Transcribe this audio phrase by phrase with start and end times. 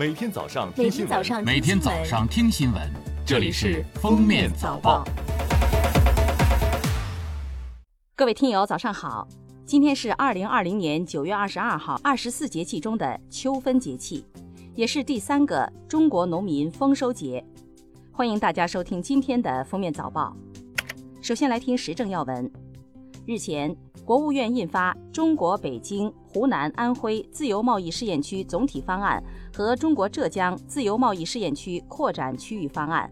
[0.00, 2.90] 每天早上听新闻，每天早上听新闻，
[3.22, 5.04] 这里是《封封面早报》。
[8.16, 9.28] 各位听友，早上好！
[9.66, 14.24] 今天是二零二零年九月二十二号，二十四节气中的秋分节气，
[14.74, 17.44] 也是第三个中国农民丰收节。
[18.10, 20.34] 欢迎大家收听今天的封面早报。
[21.20, 22.50] 首先来听时政要闻。
[23.26, 23.74] 日前，
[24.04, 29.22] 国务院印发《中国北京、湖南、安徽自由贸易试验区总体方案》
[29.56, 33.10] 和《中国浙江自由贸易试验区扩展区域方案》。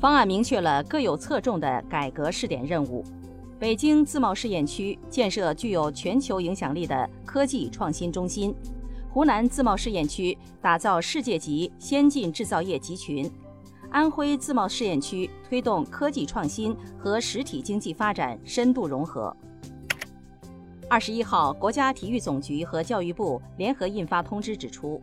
[0.00, 3.04] 方案明确了各有侧重的改革试点任务。
[3.58, 8.52] 北京自贸试验区建设具有全球影响力的科技创新中心；
[9.10, 13.28] 湖南自贸试验区打造世界级先进制造业集群；
[13.90, 19.34] 安徽自贸试验区推动科技创新和实体经济发展深度融合。
[20.90, 25.00] 二十一号，国家体育总局和教育部联合印发通知，指出，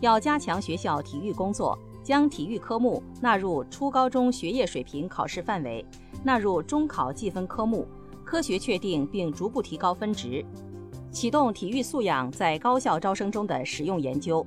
[0.00, 5.84] 要加强学校体育工作，将体育科目纳入初高中学业水平考试范围，
[6.24, 7.86] 纳入中考计分科目，
[8.24, 10.44] 科学确定并逐步提高分值，
[11.10, 14.46] 启动体育素养在高校招生中的实用研究。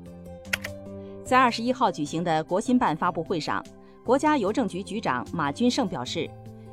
[1.23, 3.63] 在二十一号举行的国新办发布会上，
[4.03, 6.29] 国家邮政局局长马军胜表示，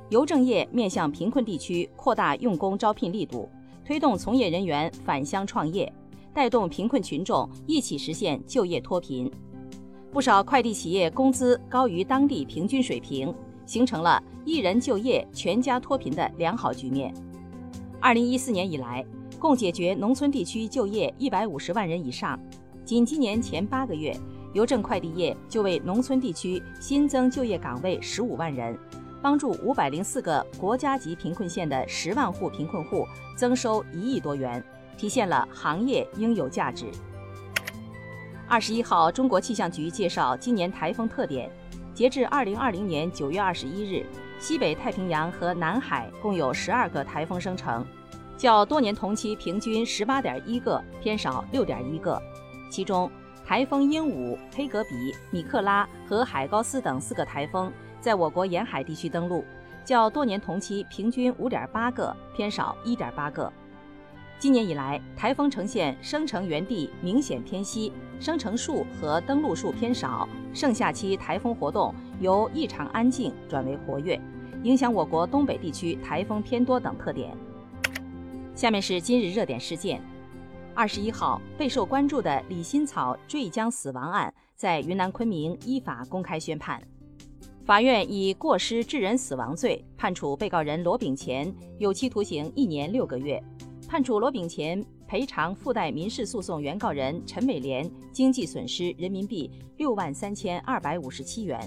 [0.08, 3.48] 邮政业面向贫困地区扩大用工招聘力度。
[3.84, 5.90] 推动从业人员返乡创业，
[6.34, 9.30] 带动贫困群众一起实现就业脱贫。
[10.10, 13.34] 不少快递企业工资高于当地平均水平，
[13.66, 17.12] 形成了一人就业、全家脱贫的良好局面。
[18.00, 19.04] 二零一四年以来，
[19.38, 22.38] 共解决农村地区就业一百五十万人以上。
[22.84, 24.14] 仅今年前八个月，
[24.52, 28.78] 邮政快递业就为农村地区新增就业岗位十五万人。
[29.20, 33.04] 帮助五百零四个国家级贫困县的十万户贫困户
[33.36, 34.62] 增收一亿多元，
[34.96, 36.86] 体现了行业应有价值。
[38.46, 41.50] 二十一号，中国气象局介绍今年台风特点。
[41.92, 44.06] 截至二零二零年九月二十一日，
[44.38, 47.84] 西北太平洋和南海共有十二个台风生成，
[48.36, 52.22] 较多年同期平均十八点一个偏少六点一个。
[52.70, 53.10] 其中，
[53.48, 57.72] 台风鹦鹉、黑格比、米克拉和海高斯等四个台风。
[57.98, 59.42] 在我国沿海地区登陆，
[59.86, 63.50] 较多年同期平均五点八个，偏少一点八个。
[64.38, 74.20] 今年以来，台风呈现生成源地明显偏西，生成数和登陆数偏少，盛夏期台风活动由异常安静转为活跃，
[74.62, 77.34] 影响我国东北地区台风偏多等特点。
[78.54, 80.02] 下面是今日热点事件：
[80.78, 86.80] 二十一号，备受关注的李新草坠江死亡案在云南昆明依法公开宣判。
[87.64, 93.42] 法院以过失致人死亡罪判处被告人罗炳乾有期徒刑一年六个月，
[93.88, 101.58] 判处罗炳乾赔偿附带民事诉讼原告人陈美莲经济损失人民币六万三千二百五十七元。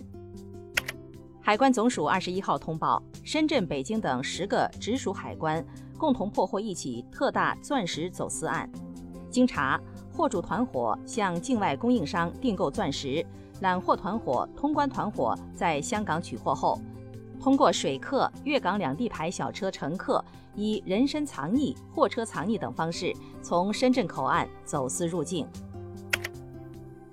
[1.42, 5.62] 海关总署二十一号通报，深圳、北京等十个直属海关
[5.98, 8.72] 共同破获一起特大钻石走私案。
[9.31, 9.80] 经查，
[10.14, 13.25] 货主团伙向境外供应商订购钻石。
[13.62, 16.80] 揽货团伙、通关团伙在香港取货后，
[17.40, 20.24] 通过水客、粤港两地牌小车乘客
[20.56, 25.48] 以人身藏匿、货车藏匿等方式从深圳口岸走私入境。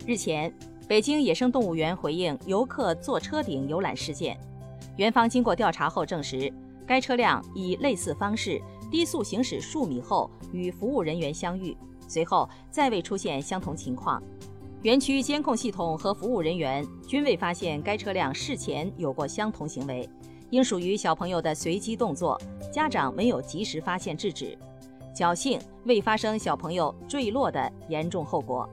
[0.07, 0.51] 日前，
[0.89, 4.39] 北京野生动物园回应游客坐车顶游览事件，
[4.97, 6.51] 园方经过调查后证实，
[6.87, 8.59] 该车辆以类似方式
[8.91, 11.77] 低速行驶数米后与服务人员相遇，
[12.09, 14.21] 随后再未出现相同情况。
[14.83, 20.09] 园区监控系统和服务人员均未发现该车辆事前有过相同行为，
[20.51, 22.41] 应属于小朋友的随机动作，
[22.73, 24.57] 家长没有及时发现制止，
[25.15, 28.69] 侥幸未发生小朋友坠落的严重后果。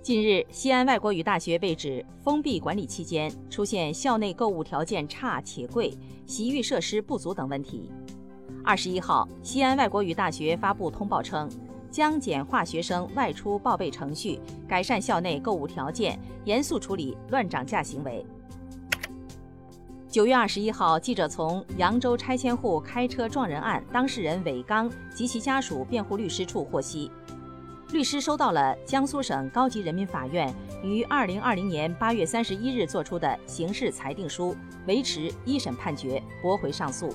[0.00, 5.92] 近日，西安外国语大学被指封闭管理期间出现校内购物条件差且贵、
[6.24, 7.90] 洗浴设施不足等问题。
[8.66, 11.48] 二十一号，西安外国语大学发布通报称。
[11.88, 18.26] 将简化学生外出报备程序，改善校内购物条件，严肃处理乱涨价行为。
[20.08, 27.08] 九月二十一号，记者从扬州拆迁户开车撞人案当事人韦刚及其家属辩护律师处获悉，
[27.92, 30.52] 律师收到了江苏省高级人民法院
[30.82, 34.56] 于二零二零年八月三十一日作出的刑事裁定书，
[34.88, 37.14] 维持一审判决，驳回上诉。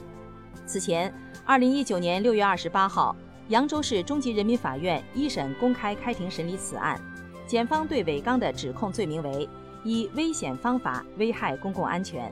[0.66, 1.14] 此前，
[1.46, 3.16] 二零一九年六月二十八号。
[3.48, 6.98] 扬州市中级人民法院一审公开开庭审理此案，
[7.46, 9.50] 检方对韦刚的指控罪名为
[9.84, 12.32] 以危险方法危害公共安全。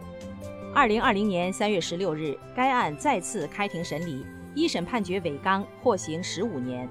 [0.74, 4.26] 二零二零年三月十六日，该案再次开庭审理，
[4.56, 6.88] 一审判决韦刚获刑十五年。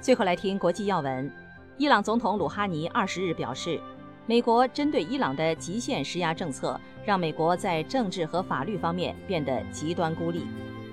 [0.00, 1.28] 最后来听国际要闻：
[1.76, 3.80] 伊朗总统鲁哈尼二十日表示，
[4.26, 10.44] 美国针对伊朗的极限施压政策，让美国在政治和法律方面变得极端孤立。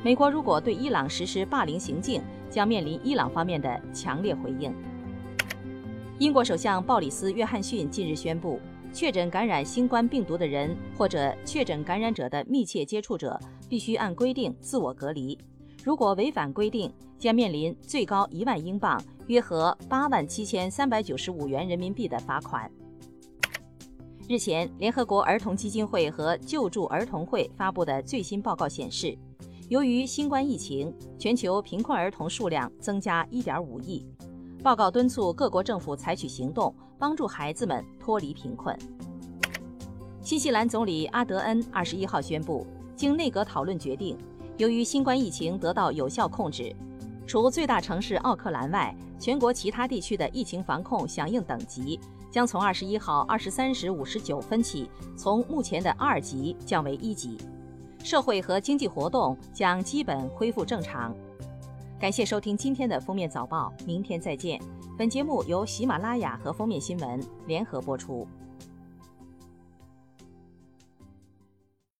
[0.03, 4.73] 美国如果对伊朗实施霸凌行径，将面临伊朗方面的强烈回应。
[6.19, 8.59] 英国首相鲍里斯·约翰逊近日宣布，
[8.91, 13.39] 确诊感染新冠病毒的人或者确诊感染者的密切接触者
[13.69, 15.39] 必须按规定自我隔离，
[15.85, 22.69] 如果违反规定，将面临最高一万英镑（约合八万七千三百九十五元人民币）的罚款。
[24.31, 29.13] 日前，联合国儿童基金会和救助儿童会发布的最新报告显示。
[29.67, 34.05] 由于新冠疫情，全球贫困儿童数量增加1.5亿。
[34.63, 38.73] 报告敦促各国政府采取行动，帮助孩子们脱离贫困。
[40.21, 44.17] 新西兰总理阿德恩21号宣布，经内阁讨论决定，
[44.55, 46.73] 由于新冠疫情得到有效控制，
[47.27, 51.99] 除最大城市奥克兰外，全国其他地区的疫情防控响应等级
[52.31, 57.37] 将从二十一号二十三时五十九分起，从目前的二级降为一级。
[58.03, 61.13] 社会和经济活动将基本恢复正常。
[61.99, 64.59] 感谢收听今天的封面早报，明天再见。
[64.97, 68.27] 本节目由喜马拉雅和封面新闻联合播出。